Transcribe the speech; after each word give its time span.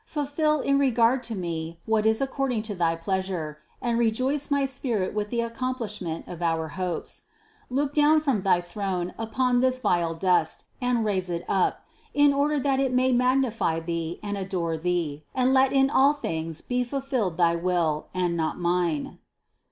Fulfill 0.07 0.61
in 0.61 0.79
regard 0.79 1.21
to 1.21 1.35
me, 1.35 1.79
what 1.85 2.07
is 2.07 2.21
according 2.21 2.63
to 2.63 2.73
thy 2.73 2.95
pleasure, 2.95 3.59
and 3.83 3.99
rejoice 3.99 4.51
our 4.51 4.65
spirit 4.65 5.13
with 5.13 5.29
the 5.29 5.41
accom 5.41 5.75
plishment 5.77 6.27
of 6.27 6.41
our 6.41 6.69
hopes. 6.69 7.25
Look 7.69 7.93
down 7.93 8.19
from 8.19 8.41
thy 8.41 8.61
throne 8.61 9.13
upon 9.19 9.59
this 9.59 9.77
vile 9.77 10.15
dust, 10.15 10.65
and 10.81 11.05
raise 11.05 11.29
it 11.29 11.45
up, 11.47 11.83
in 12.15 12.33
order 12.33 12.59
that 12.59 12.79
it 12.79 12.91
may 12.93 13.11
magnify 13.11 13.79
Thee 13.81 14.19
and 14.23 14.39
adore 14.39 14.75
Thee, 14.75 15.23
and 15.35 15.53
let 15.53 15.71
in 15.71 15.91
all 15.91 16.13
things 16.13 16.61
be 16.61 16.83
fulfilled 16.83 17.37
thy 17.37 17.55
will, 17.55 18.07
and 18.11 18.35
not 18.35 18.59
mine." 18.59 19.19